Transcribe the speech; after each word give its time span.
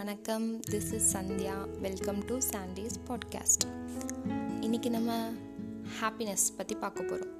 வணக்கம். 0.00 0.44
This 0.72 0.90
is 0.96 1.08
Sandhya 1.14 1.54
welcome 1.84 2.20
to 2.28 2.34
Sandy's 2.48 2.94
podcast 3.08 3.64
இன்றைக்கி 4.66 4.90
நம்ம 4.94 5.16
ஹாப்பினஸ் 5.96 6.44
பற்றி 6.58 6.74
பார்க்க 6.84 7.08
போகிறோம் 7.10 7.32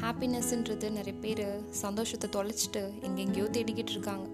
ஹாப்பினஸ்ன்றது 0.00 0.88
நிறைய 0.96 1.14
பேர் 1.22 1.42
சந்தோஷத்தை 1.82 2.28
தொலைச்சிட்டு 2.36 2.82
எங்கெங்கேயோ 3.08 3.46
தேடிக்கிட்டு 3.56 3.94
இருக்காங்க. 3.94 4.26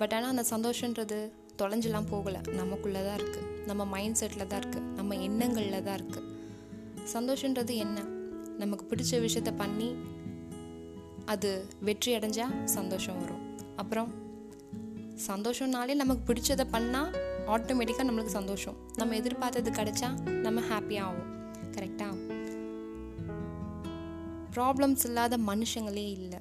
பட் 0.00 0.14
ஆனால் 0.16 0.30
அந்த 0.34 0.44
சந்தோஷன்றது 0.54 1.18
தொலைஞ்செல்லாம் 1.62 2.08
போகலை. 2.12 2.42
நமக்குள்ளே 2.60 3.02
தான் 3.08 3.18
இருக்குது 3.20 3.48
நம்ம 3.70 3.86
மைண்ட் 3.94 4.20
செட்டில் 4.20 4.50
தான் 4.52 4.60
இருக்குது 4.62 4.90
நம்ம 4.98 5.16
எண்ணங்களில் 5.28 5.86
தான் 5.88 5.98
இருக்குது 6.00 6.30
சந்தோஷன்றது 7.16 7.76
என்ன? 7.76 8.00
நமக்கு 8.62 8.86
பிடிச்ச 8.92 9.22
விஷயத்த 9.26 9.54
பண்ணி 9.62 9.90
அது 11.34 11.52
வெற்றி 11.80 12.12
அடைஞ்சால் 12.18 12.54
சந்தோஷம் 12.78 13.20
வரும். 13.24 13.42
அப்புறம் 13.82 14.23
சந்தோஷம்னாலே 15.26 15.94
நமக்கு 15.94 16.32
பிடிச்சதை 16.32 16.64
பண்ணால் 16.72 17.16
ஆட்டோமேட்டிக்காக 17.46 18.06
நம்மளுக்கு 18.10 18.34
சந்தோஷம். 18.38 18.76
நம்ம 18.96 19.14
எதிர்பார்த்தது 19.14 19.70
கிடைச்சா 19.70 20.20
நம்ம 20.20 20.60
ஹாப்பியாக 20.60 21.00
ஆகும் 21.00 21.32
கரெக்டாக 21.72 22.32
ப்ராப்ளம்ஸ் 24.54 25.04
இல்லாத 25.04 25.36
மனுஷங்களே 25.36 26.10
இல்லை. 26.10 26.38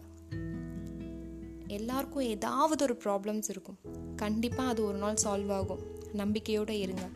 எல்லாருக்கும் 1.68 2.24
ஏதாவது 2.24 2.84
ஒரு 2.84 3.00
ப்ராப்ளம்ஸ் 3.04 3.50
இருக்கும். 3.50 3.78
கண்டிப்பாக 4.16 4.70
அது 4.70 4.86
ஒரு 4.86 4.98
நாள் 4.98 5.16
சால்வ் 5.24 5.52
ஆகும். 5.52 5.80
நம்பிக்கையோடு 6.14 6.80
இருங்க. 6.80 7.10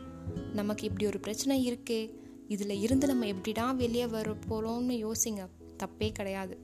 நமக்கு 0.52 0.84
இப்படி 0.84 1.06
ஒரு 1.06 1.20
பிரச்சனை 1.20 1.72
இருக்கே. 1.72 2.10
இதில் 2.48 2.80
இருந்து 2.80 3.06
நம்ம 3.06 3.26
எப்படிடா 3.26 3.72
வெளியே 3.72 4.06
வர 4.06 4.34
போகிறோம்னு 4.48 5.10
யோசிங்க. 5.10 5.48
தப்பே 5.78 6.12
கிடையாது. 6.12 6.58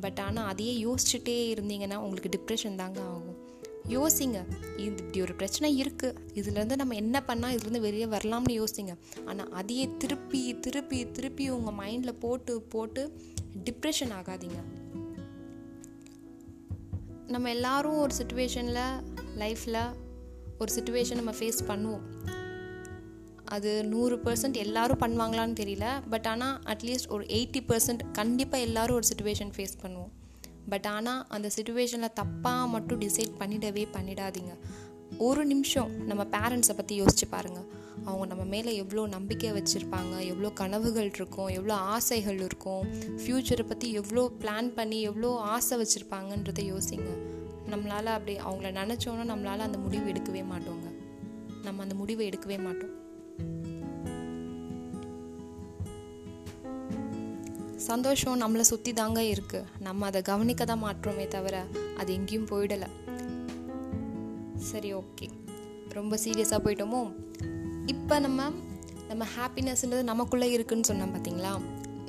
பட் 0.00 0.20
ஆனால் 0.20 0.46
அதையே 0.46 0.84
யோசிச்சுட்டே 0.84 1.58
இருந்தீங்கன்னா 1.58 1.96
உங்களுக்கு 1.96 2.38
டிப்ரெஷன் 2.38 2.74
தாங்க 2.74 3.00
ஆகும். 3.00 3.29
யோசிங்க. 3.96 4.38
இது 4.84 4.96
இப்படி 5.02 5.20
ஒரு 5.26 5.34
பிரச்சனை 5.40 5.68
இருக்குது 5.82 6.18
இதுலேருந்து 6.40 6.80
நம்ம 6.80 6.96
என்ன 7.02 7.16
பண்ணால் 7.28 7.54
இதுலேருந்து 7.56 7.86
வெளியே 7.86 8.08
வரலாம்னு 8.16 8.58
யோசிங்க. 8.60 8.94
ஆனால் 9.30 9.52
அதையே 9.60 9.86
திருப்பி 10.02 10.42
திருப்பி 10.66 11.00
திருப்பி 11.16 11.46
உங்கள் 11.56 11.78
மைண்டில் 11.80 12.20
போட்டு 12.24 12.54
போட்டு 12.74 13.04
டிப்ரெஷன் 13.68 14.14
ஆகாதீங்க. 14.18 14.60
நம்ம 17.34 17.48
எல்லாரும் 17.56 17.98
ஒரு 18.04 18.14
சுச்சுவேஷனில் 18.20 18.84
லைஃப்பில் 19.42 19.82
ஒரு 20.60 20.70
சுச்சுவேஷன் 20.76 21.20
நம்ம 21.20 21.32
ஃபேஸ் 21.40 21.60
பண்ணுவோம். 21.68 22.06
அது 23.56 23.70
நூறு 23.92 24.16
பர்சன்ட் 24.24 24.56
எல்லாரும் 24.64 25.02
பண்ணுவாங்களான்னு 25.02 25.60
தெரியல. 25.60 25.86
பட் 26.12 26.26
ஆனால் 26.32 26.56
அட்லீஸ்ட் 26.72 27.10
ஒரு 27.14 27.24
எயிட்டி 27.38 27.60
பர்சன்ட் 27.70 28.02
கண்டிப்பாக 28.18 28.66
எல்லோரும் 28.66 28.98
ஒரு 29.00 29.06
சுச்சுவேஷன் 29.10 29.52
ஃபேஸ் 29.56 29.80
பண்ணுவோம். 29.82 30.12
பட் 30.68 30.86
ஆனால் 30.86 31.26
அந்த 31.28 31.50
சுச்சுவேஷனில் 31.56 32.16
தப்பாக 32.20 32.68
மட்டும் 32.68 33.00
டிசைட் 33.00 33.34
பண்ணிடவே 33.38 33.86
பண்ணிடாதீங்க. 33.92 34.54
ஒரு 35.18 35.46
நிமிஷம் 35.46 36.06
நம்ம 36.06 36.22
பேரண்ட்ஸை 36.24 36.74
பற்றி 36.76 37.02
யோசிச்சு 37.02 37.26
பாருங்கள் 37.30 37.66
அவங்க 38.04 38.26
நம்ம 38.26 38.44
மேலே 38.44 38.76
எவ்வளோ 38.76 39.06
நம்பிக்கை 39.06 39.52
வச்சுருப்பாங்க 39.52 40.26
எவ்வளோ 40.26 40.50
கனவுகள் 40.50 41.10
இருக்கும் 41.14 41.48
எவ்வளோ 41.48 41.74
ஆசைகள் 41.74 42.38
இருக்கும் 42.38 42.84
ஃப்யூச்சரை 42.92 43.66
பற்றி 43.68 43.92
எவ்வளோ 43.92 44.30
பிளான் 44.40 44.70
பண்ணி 44.74 45.00
எவ்வளோ 45.00 45.36
ஆசை 45.36 45.78
வச்சுருப்பாங்கன்றதை 45.82 46.64
யோசிங்க. 46.72 47.10
நம்மளால் 47.70 48.16
அப்படி 48.16 48.36
அவங்கள 48.36 48.70
நினச்சோன்னா 48.80 49.26
நம்மளால் 49.32 49.66
அந்த 49.68 49.78
முடிவு 49.78 50.12
எடுக்கவே 50.12 50.44
மாட்டோங்க. 50.52 50.88
நம்ம 51.62 51.82
அந்த 51.82 51.94
முடிவை 51.94 52.28
எடுக்கவே 52.28 52.58
மாட்டோம். 52.58 52.99
சந்தோஷம் 57.88 58.40
நம்மளை 58.40 58.60
சுற்றி 58.60 58.92
தாங்க 58.92 59.20
இருக்குது 59.22 59.66
நம்ம 59.78 60.06
அதை 60.06 60.22
கவனிக்க 60.22 60.64
தான் 60.64 60.82
மாற்றோமே 60.84 61.28
தவிர 61.28 61.64
அது 61.98 62.12
எங்கேயும் 62.12 62.46
போயிடலை. 62.46 62.88
சரி 64.70 64.94
ஓகே 64.94 65.26
ரொம்ப 65.88 66.18
சீரியஸாக 66.24 66.60
போயிட்டோமோ? 66.64 67.00
இப்போ 67.86 68.18
நம்ம 68.18 68.40
நம்ம 69.08 69.24
ஹாப்பினஸ்ன்றது 69.36 70.02
நமக்குள்ளே 70.02 70.48
இருக்குதுன்னு 70.56 70.88
சொன்னோம் 70.90 71.14
பார்த்தீங்களா 71.14 71.52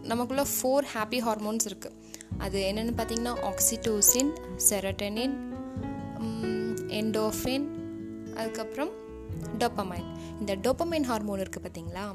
நமக்குள்ளே 0.04 0.44
ஃபோர் 0.44 0.86
ஹாப்பி 0.94 1.20
ஹார்மோன்ஸ் 1.20 1.68
இருக்குது 1.70 1.96
அது 2.38 2.59
என்னென்னு 2.62 2.94
பார்த்தீங்கன்னா 2.98 3.34
ஆக்சிடோசின் 3.52 4.32
செரட்டனின் 4.70 5.36
என்டோஃபின் 6.90 7.68
அதுக்கப்புறம் 8.36 8.92
டொப்பமைன் 9.58 10.08
இந்த 10.40 10.56
டொப்பமைன் 10.56 11.03
ஹார்மோன் 11.03 11.40
இருக்குது 11.40 11.64
பார்த்தீங்களா 11.64 12.06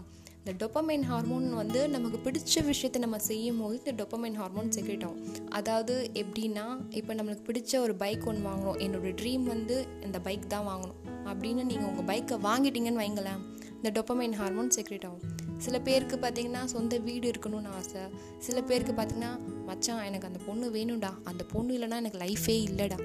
இந்த 0.46 0.58
டொப்பமைன் 0.64 1.02
ஹார்மோன் 1.02 1.54
வந்து 1.54 1.88
நமக்கு 1.88 2.18
பிடிச்ச 2.24 2.64
விஷயத்தை 2.64 3.00
நம்ம 3.00 3.18
செய்யும் 3.18 3.60
போது 3.60 3.80
இந்த 3.84 3.92
டொப்பமைன் 4.02 4.34
ஹார்மோன் 4.34 4.68
செக்ரேட் 4.68 5.04
ஆகும். 5.04 5.22
அதாவது 5.48 6.10
எப்படின்னா 6.14 6.64
இப்போ 6.90 7.14
நம்மளுக்கு 7.14 7.46
பிடிச்ச 7.48 7.78
ஒரு 7.78 7.94
பைக் 7.94 8.26
ஒன்று 8.26 8.48
வாங்கணும் 8.48 8.78
என்னோடய 8.84 9.14
ட்ரீம் 9.22 9.42
வந்து 9.42 9.86
இந்த 10.04 10.20
பைக் 10.20 10.48
தான் 10.48 10.66
வாங்கணும். 10.68 11.00
அப்படின்னு 11.30 11.64
நீங்கள் 11.64 11.88
உங்கள் 11.90 12.08
பைக்கை 12.10 12.36
வாங்கிட்டீங்கன்னு 12.48 13.02
வைங்களேன் 13.04 13.42
இந்த 13.82 13.90
டொப்பமைன் 13.96 14.32
ஹார்மோன் 14.32 14.70
செக்ரேட் 14.76 15.06
ஆகும். 15.06 15.24
சில 15.58 15.80
பேருக்கு 15.80 16.16
பார்த்தீங்கன்னா 16.16 16.64
சொந்த 16.64 16.98
வீடு 16.98 17.30
இருக்கணும்னு 17.30 17.66
ஆசை. 17.66 18.00
சில 18.38 18.62
பேருக்கு 18.62 18.92
பார்த்தீங்கன்னா 18.92 19.38
மச்சான் 19.66 20.04
எனக்கு 20.04 20.26
அந்த 20.26 20.40
பொண்ணு 20.46 20.68
வேணும்டா. 20.70 21.12
அந்த 21.24 21.44
பொண்ணு 21.44 21.74
இல்லைனா 21.78 22.00
எனக்கு 22.04 22.18
லைஃபே 22.18 22.58
இல்லைடா. 22.70 23.00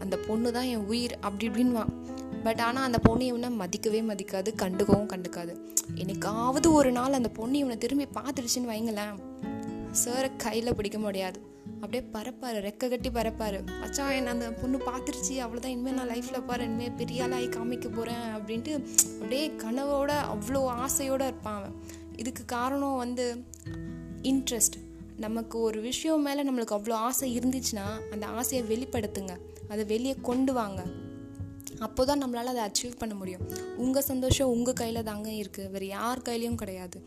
அந்த 0.00 0.16
பொண்ணு 0.16 0.52
தான் 0.52 0.64
என் 0.64 0.86
உயிர். 0.92 1.18
அப்படி 1.20 1.48
இப்படின்வான் 1.48 1.92
பட் 2.44 2.60
ஆனால் 2.66 2.86
அந்த 2.88 2.98
பொண்ணு 2.98 3.24
இவனை 3.30 3.48
மதிக்கவே 3.60 4.00
மதிக்காது 4.10 4.50
கண்டுக்கவும் 4.62 5.10
கண்டுக்காது. 5.12 5.52
என்னைக்காவது 6.00 6.68
ஒரு 6.78 6.90
நாள் 6.98 7.18
அந்த 7.18 7.30
பொண்ணு 7.38 7.58
இவனை 7.58 7.76
திரும்பி 7.84 8.06
பார்த்துடுச்சுன்னு 8.18 8.72
வைங்களேன் 8.72 9.16
சாரை 10.02 10.28
கையில் 10.36 10.76
பிடிக்க 10.78 10.98
முடியாது. 10.98 11.38
அப்படியே 11.74 12.02
பறப்பார் 12.14 12.56
ரெக்க 12.66 12.88
கட்டி 12.92 13.10
பறப்பார் 13.10 13.56
அச்சா 13.84 14.04
என்ன 14.18 14.30
அந்த 14.30 14.46
பொண்ணு 14.60 14.78
பார்த்துருச்சு 14.88 15.34
அவ்வளோதான் 15.44 15.74
இனிமேல் 15.74 15.94
நான் 15.94 16.10
லைஃப்பில் 16.10 16.46
பாரு 16.46 16.64
இனிமேல் 16.64 16.96
பெரிய 17.00 17.24
ஆளாகி 17.24 17.48
காமிக்க 17.56 17.88
போகிறேன் 17.88 18.26
அப்படின்ட்டு 18.36 18.72
அப்படியே 19.18 19.44
கனவோட 19.64 20.12
அவ்வளோ 20.34 20.62
ஆசையோடு 20.84 21.26
இருப்பான் 21.30 21.58
அவன். 21.60 21.76
இதுக்கு 22.16 22.44
காரணம் 22.56 22.96
வந்து 22.96 23.26
இன்ட்ரெஸ்ட் 24.22 24.78
நமக்கு 25.26 25.58
ஒரு 25.60 25.80
விஷயம் 25.80 26.24
மேலே 26.28 26.42
நம்மளுக்கு 26.48 26.76
அவ்வளோ 26.78 26.96
ஆசை 27.08 27.28
இருந்துச்சுன்னா 27.38 27.86
அந்த 28.12 28.24
ஆசையை 28.40 28.62
வெளிப்படுத்துங்க. 28.72 29.34
அதை 29.68 29.84
வெளியே 29.84 30.16
கொண்டு 30.22 30.52
வாங்க. 30.52 30.82
அப்போ 31.86 32.02
தான் 32.08 32.22
நம்மளால் 32.22 32.52
அதை 32.52 32.62
அச்சீவ் 32.66 33.00
பண்ண 33.00 33.14
முடியும். 33.14 33.44
உங்கள் 33.84 34.06
சந்தோஷம் 34.10 34.52
உங்கள் 34.54 34.78
கையில் 34.80 35.06
தாங்க 35.08 35.28
இருக்குது 35.40 35.70
வேறு 35.74 35.86
யார் 35.96 36.24
கையிலையும் 36.28 36.60
கிடையாது. 36.62 36.98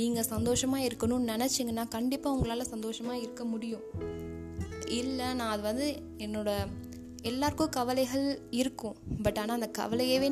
நீங்கள் 0.00 0.28
சந்தோஷமாக 0.34 0.86
இருக்கணும்னு 0.88 1.30
நினச்சிங்கன்னா 1.34 1.84
கண்டிப்பாக 1.96 2.36
உங்களால் 2.36 2.70
சந்தோஷமாக 2.74 3.22
இருக்க 3.24 3.44
முடியும். 3.44 3.84
இல்லை 5.00 5.28
நான் 5.38 5.52
அது 5.54 5.62
வந்து 5.70 5.88
என்னோட 6.26 6.50
எல்லாருக்கும் 7.30 7.74
கவலைகள் 7.78 8.26
இருக்கும். 8.60 8.96
பட் 9.24 9.38
ஆனால் 9.42 9.58
அந்த 9.58 9.70
கவலையவே 9.80 10.28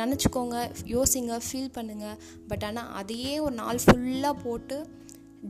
நினச்சிக்கோங்க 0.00 0.56
யோசிங்க 0.94 1.36
ஃபீல் 1.46 1.72
பண்ணுங்கள் 1.76 2.18
பட் 2.50 2.64
ஆனால் 2.68 2.90
அதையே 3.00 3.32
ஒரு 3.46 3.54
நாள் 3.62 3.84
ஃபுல்லாக 3.84 4.42
போட்டு 4.44 4.76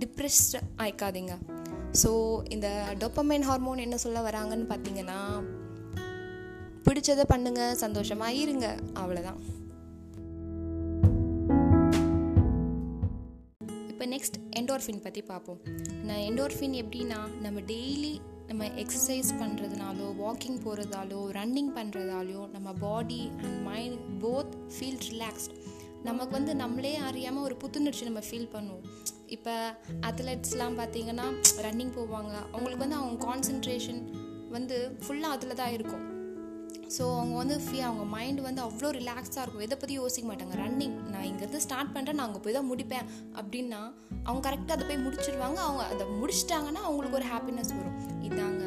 டிப்ரெஸ்ட் 0.02 0.56
ஆயிக்காதீங்க. 0.82 1.34
ஸோ 2.02 2.10
இந்த 2.54 2.68
டொப்பமைன் 3.02 3.46
ஹார்மோன் 3.48 3.84
என்ன 3.86 3.96
சொல்ல 4.04 4.18
வராங்கன்னு 4.28 4.66
பார்த்தீங்கன்னா 4.72 5.18
பிடிச்சதை 6.86 7.24
பண்ணுங்க 7.32 7.62
சந்தோஷமாக 7.84 8.38
இருங்க. 8.44 8.66
அவ்வளோதான் 9.02 9.40
இப்போ 13.90 14.04
நெக்ஸ்ட் 14.14 14.36
என்டோர்ஃபின் 14.58 15.02
பற்றி 15.06 15.22
பார்ப்போம். 15.30 15.58
நான் 16.08 16.22
என்டோர்ஃபின் 16.28 16.76
எப்படின்னா 16.82 17.18
நம்ம 17.44 17.60
டெய்லி 17.72 18.12
நம்ம 18.50 18.64
எக்ஸசைஸ் 18.82 19.30
பண்ணுறதுனாலோ 19.40 20.06
வாக்கிங் 20.22 20.56
போகிறதாலோ 20.64 21.20
ரன்னிங் 21.38 21.72
பண்ணுறதாலோ 21.76 22.40
நம்ம 22.54 22.72
body 22.84 23.20
and 23.42 23.58
mind 23.68 23.98
both 24.22 24.54
feel 24.76 25.02
relaxed 25.10 25.52
நமக்கு 26.08 26.32
வந்து 26.38 26.52
நம்மளே 26.62 26.94
அறியாமல் 27.08 27.44
ஒரு 27.46 27.56
புத்துணர்ச்சி 27.62 28.04
நம்ம 28.08 28.22
ஃபீல் 28.28 28.50
பண்ணுவோம். 28.54 28.84
இப்போ 29.36 29.54
அத்லெட்ஸ்லாம் 30.08 30.78
பார்த்தீங்கன்னா 30.80 31.26
ரன்னிங் 31.66 31.94
போவாங்க 31.98 32.34
அவங்களுக்கு 32.52 32.84
வந்து 32.84 33.00
அவங்க 33.00 33.18
கான்சன்ட்ரேஷன் 33.28 34.00
வந்து 34.56 34.76
ஃபுல்லாக 35.02 35.36
அதில் 35.36 35.58
தான் 35.62 35.72
இருக்கும். 35.72 36.04
ஸோ 36.96 37.02
அவங்க 37.18 37.34
வந்து 37.42 37.56
ஃப்ரீ 37.64 37.80
அவங்க 37.88 38.04
மைண்ட் 38.14 38.40
வந்து 38.40 38.62
அவ்வளோ 38.66 38.88
ரிலாக்ஸாக 39.00 39.42
இருக்கும். 39.42 39.66
எதை 39.66 39.76
பற்றி 39.80 39.94
யோசிக்க 39.94 40.26
மாட்டாங்க. 40.30 40.54
ரன்னிங் 40.62 40.96
நான் 41.12 41.26
இங்கேருந்து 41.30 41.64
ஸ்டார்ட் 41.66 41.92
பண்ணுறேன் 41.96 42.18
நான் 42.20 42.28
அங்கே 42.28 42.42
போய் 42.44 42.56
தான் 42.58 42.70
முடிப்பேன். 42.70 43.08
அப்படின்னா 43.40 43.80
அவங்க 44.24 44.42
கரெக்டாக 44.48 44.76
அதை 44.76 44.86
போய் 44.90 45.04
முடிச்சிடுவாங்க 45.06 45.60
அவங்க 45.68 45.82
அதை 45.92 46.06
முடிச்சிட்டாங்கன்னா 46.20 46.82
அவங்களுக்கு 46.88 47.18
ஒரு 47.22 47.28
ஹாப்பினஸ் 47.34 47.72
வரும். 47.78 47.98
இதாங்க. 48.28 48.64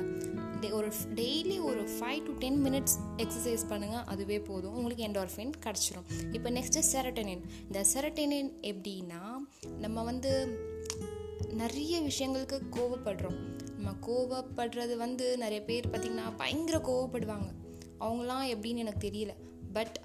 ஒரு 0.78 0.90
டெய்லி 1.18 1.56
ஒரு 1.70 1.82
five 1.96 2.20
to 2.28 2.34
ten 2.44 2.60
minutes 2.66 2.96
exercise 3.24 3.64
பண்ணுங்கள் 3.72 4.06
அதுவே 4.12 4.38
போதும். 4.50 4.76
உங்களுக்கு 4.76 5.04
என்டார்ஃபின் 5.08 5.52
கிடச்சிரும். 5.66 6.06
இப்போ 6.32 6.50
நெக்ஸ்ட்டு 6.58 6.84
செரட்டனின் 6.92 7.44
இந்த 7.68 7.82
செரட்டனின் 7.94 8.52
எப்படின்னா 8.72 9.22
நம்ம 9.84 10.04
வந்து 10.04 10.32
நிறைய 11.62 12.00
விஷயங்களுக்கு 12.10 12.60
கோவப்படுறோம். 12.78 13.38
நம்ம 13.78 13.94
கோவப்படுறது 14.08 14.96
வந்து 14.98 15.28
நிறைய 15.38 15.62
பேர் 15.70 15.92
பார்த்திங்கன்னா 15.92 16.30
பயங்கர 16.38 16.80
கோவப்படுவாங்க. 16.90 17.50
அவங்களாம் 18.00 18.56
எப்படின்னு 18.56 18.76
எனக்கு 18.76 19.08
தெரியல. 19.08 19.30
பட் 19.74 20.02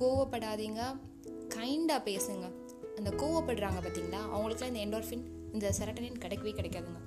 கோவப்படாதீங்க. 0.00 1.00
கைண்டாக 1.48 2.04
பேசுங்க. 2.04 2.52
அந்த 2.96 3.10
கோவப்படுறாங்க 3.10 3.80
பார்த்தீங்களா 3.80 4.18
அவங்களுக்குலாம் 4.34 4.74
இந்த 4.74 4.86
என்டோர்ஃபின் 4.86 5.24
இந்த 5.52 5.72
செரட்டனின் 5.78 6.18
கிடைக்கவே 6.18 6.52
கிடைக்காதுங்க. 6.52 7.00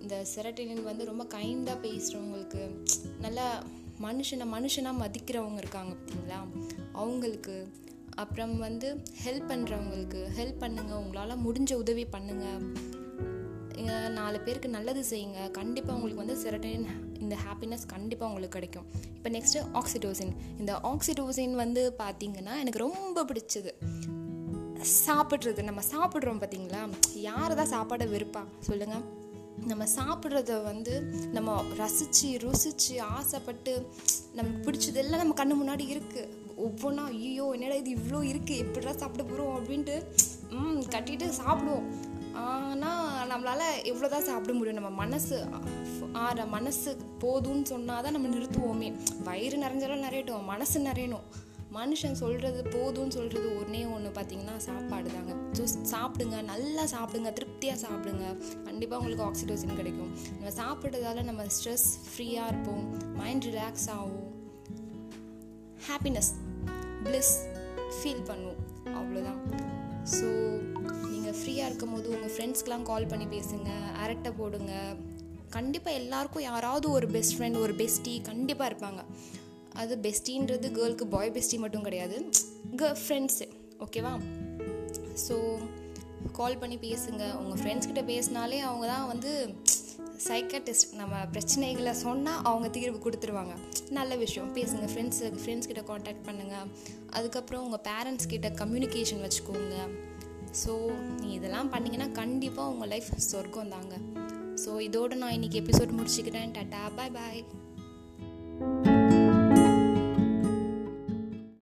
இந்த 0.00 0.26
செரட்டனின் 0.34 0.82
வந்து 0.82 1.04
ரொம்ப 1.04 1.24
கைண்டாக 1.24 1.86
பேசுகிறவங்களுக்கு 1.86 2.84
நல்லா 3.20 3.62
மனுஷனை 4.02 4.46
மனுஷனாக 4.54 4.98
மதிக்கிறவங்க 5.00 5.56
இருக்காங்க 5.56 5.94
பார்த்தீங்களா 5.94 6.64
அவங்களுக்கு 6.92 7.72
அப்புறம் 8.14 8.58
வந்து 8.58 8.94
ஹெல்ப் 9.24 9.50
பண்ணுறவங்களுக்கு 9.50 10.26
ஹெல்ப் 10.38 10.60
பண்ணுங்கள் 10.60 10.92
உங்களால் 10.92 11.44
முடிஞ்ச 11.44 11.74
உதவி 11.74 12.04
பண்ணுங்கள் 12.04 12.74
நாலு 14.18 14.38
பேருக்கு 14.44 14.68
நல்லது 14.76 15.02
செய்யுங்க. 15.10 15.40
கண்டிப்பாக 15.58 15.96
உங்களுக்கு 15.96 16.22
வந்து 16.24 16.36
செரட்டைன் 16.42 16.86
இந்த 17.22 17.36
ஹாப்பினஸ் 17.44 17.86
கண்டிப்பாக 17.94 18.28
உங்களுக்கு 18.30 18.56
கிடைக்கும். 18.58 18.86
இப்போ 19.16 19.30
நெக்ஸ்ட்டு 19.36 19.62
ஆக்சிடோசின் 19.80 20.32
இந்த 20.58 20.72
ஆக்சிடோசின் 20.90 21.54
வந்து 21.62 21.94
பார்த்திங்கன்னா 22.02 22.54
எனக்கு 22.62 22.84
ரொம்ப 22.86 23.24
பிடிச்சது. 23.30 23.72
சாப்பிட்றது. 25.06 25.60
நம்ம 25.62 25.80
சாப்பிட்றோம் 25.94 26.40
பார்த்தீங்களா 26.42 26.80
யார் 27.30 27.58
தான் 27.60 27.72
சாப்பாடை 27.74 28.06
விருப்பா 28.14 28.42
சொல்லுங்கள் 28.68 29.04
நம்ம 29.70 29.84
சாப்பிட்றத 29.96 30.52
வந்து 30.62 30.94
நம்ம 31.36 31.56
ரசித்து 31.80 32.28
ருசித்து 32.44 32.94
ஆசைப்பட்டு 33.16 33.72
நமக்கு 34.36 34.60
பிடிச்சதெல்லாம் 34.66 35.22
நம்ம 35.22 35.36
கண்ணு 35.40 35.54
முன்னாடி 35.60 35.84
இருக்குது 35.94 36.30
ஒவ்வொன்றா 36.66 37.04
ஐயோ 37.18 37.46
என்னடா 37.56 37.76
இது 37.82 37.90
இவ்வளோ 37.98 38.20
இருக்குது 38.30 38.62
எப்படிலாம் 38.64 39.00
சாப்பிட 39.02 39.22
போகிறோம் 39.22 39.54
அப்படின்ட்டு 39.58 39.96
ம் 40.58 40.82
கட்டிட்டு 40.94 41.26
சாப்பிடுவோம். 41.40 41.86
ஆனால் 42.48 43.28
நம்மளால் 43.30 43.66
எவ்வளோ 43.90 44.08
தான் 44.14 44.28
சாப்பிட 44.28 44.52
முடியும். 44.56 44.80
நம்ம 44.80 44.90
மனசு 45.02 45.36
ஆற 46.24 46.44
மனசு 46.56 46.90
போதும்னு 47.24 47.64
சொன்னால் 47.72 48.04
தான் 48.04 48.16
நம்ம 48.16 48.30
நிறுத்துவோமே. 48.34 48.88
வயிறு 49.28 49.56
நிறைஞ்சாலும் 49.64 50.04
நிறையட்டும் 50.06 50.50
மனசு 50.52 50.78
நிறையணும். 50.88 51.26
மனுஷன் 51.76 52.18
சொல்கிறது 52.20 52.62
போதும்னு 52.74 53.14
சொல்கிறது 53.16 53.48
ஒன்றே 53.60 53.82
ஒன்று 53.94 54.10
பார்த்தீங்கன்னா 54.16 54.56
சாப்பாடு 54.66 55.08
தாங்க. 55.14 55.34
ஸோ 55.58 55.62
சாப்பிடுங்க 55.92 56.38
நல்லா 56.50 56.84
சாப்பிடுங்க 56.94 57.30
திருப்தியாக 57.38 57.78
சாப்பிடுங்க. 57.84 58.26
கண்டிப்பாக 58.66 59.00
உங்களுக்கு 59.00 59.26
ஆக்சிடோசின் 59.28 59.78
கிடைக்கும். 59.80 60.10
நம்ம 60.38 60.52
சாப்பிட்றதால 60.60 61.24
நம்ம 61.30 61.44
ஸ்ட்ரெஸ் 61.56 61.88
ஃப்ரீயாக 62.10 62.50
இருப்போம். 62.52 62.84
மைண்ட் 63.20 63.46
ரிலாக்ஸ் 63.50 63.88
ஆகும். 63.96 64.28
ஹாப்பினஸ் 65.88 66.32
ப்ளிஸ் 67.06 67.34
ஃபீல் 67.96 68.26
பண்ணுவோம் 68.28 68.60
அவ்வளோதான் 68.98 69.40
ஸோ 70.16 70.28
ஃப்ரீயாக 71.38 71.68
இருக்கும் 71.70 71.92
போது 71.94 72.06
உங்கள் 72.14 72.32
ஃப்ரெண்ட்ஸ்க்கெலாம் 72.34 72.86
கால் 72.90 73.10
பண்ணி 73.10 73.26
பேசுங்க 73.36 73.70
அரட்டை 74.04 74.32
போடுங்க. 74.40 74.72
கண்டிப்பாக 75.56 75.98
எல்லாருக்கும் 76.00 76.46
யாராவது 76.50 76.86
ஒரு 76.96 77.06
பெஸ்ட் 77.14 77.34
ஃப்ரெண்ட் 77.36 77.58
ஒரு 77.64 77.74
பெஸ்டி 77.80 78.14
கண்டிப்பாக 78.30 78.70
இருப்பாங்க. 78.70 79.02
அது 79.82 79.94
பெஸ்டின்றது 80.06 80.68
கேர்ளுக்கு 80.78 81.06
பாய் 81.14 81.34
பெஸ்டி 81.36 81.58
மட்டும் 81.64 81.86
கிடையாது. 81.88 82.16
கேர்ள் 82.80 83.00
ஃப்ரெண்ட்ஸு 83.04 83.46
ஓகேவா 83.86 84.12
ஸோ 85.26 85.36
கால் 86.38 86.60
பண்ணி 86.62 86.76
பேசுங்க. 86.88 87.22
உங்கள் 87.40 87.60
ஃப்ரெண்ட்ஸ்கிட்ட 87.60 88.02
பேசினாலே 88.10 88.58
அவங்க 88.68 88.86
தான் 88.94 89.08
வந்து 89.12 89.32
சைக்கட்டிஸ்ட் 90.26 90.92
நம்ம 90.98 91.14
பிரச்சனைகளை 91.34 91.92
சொன்னால் 92.02 92.42
அவங்க 92.48 92.68
தீர்வு 92.76 92.98
கொடுத்துருவாங்க. 93.04 93.54
நல்ல 93.98 94.12
விஷயம். 94.24 94.50
பேசுங்க. 94.58 94.86
ஃப்ரெண்ட்ஸு 94.92 95.30
ஃப்ரெண்ட்ஸ் 95.42 95.68
கிட்ட 95.70 95.82
காண்டாக்ட் 95.90 96.24
பண்ணுங்கள் 96.28 96.68
அதுக்கப்புறம் 97.18 97.64
உங்கள் 97.66 97.84
பேரண்ட்ஸ் 97.90 98.30
கிட்ட 98.32 98.50
கம்யூனிகேஷன் 98.62 99.24
வச்சுக்கோங்க. 99.26 99.76
ஸோ 100.60 100.72
நீ 101.20 101.32
இதெல்லாம் 101.32 101.72
பண்ணிங்கன்னா 101.72 102.10
கண்டிப்பாக 102.12 102.72
உங்கள் 102.72 102.88
லைஃப் 102.88 103.10
சொர்க்கம் 103.30 103.68
தாங்க. 103.68 103.94
ஸோ 104.64 104.80
இதோடு 104.80 105.16
நான் 105.16 105.36
இன்றைக்கி 105.38 105.60
எபிசோட் 105.64 105.96
முடிச்சுக்கிறேன். 105.98 106.52
டாட்டா 106.58 106.82
பாய் 106.96 107.14
பாய் 107.18 108.91